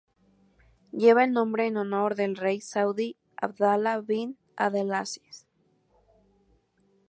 [0.91, 5.45] Lleva el nombre en honor del Rey saudí "Abdalá bin Abdelaziz".